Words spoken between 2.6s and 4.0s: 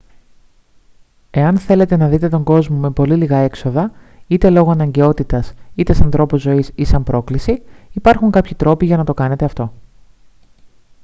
με πολύ λίγα έξοδα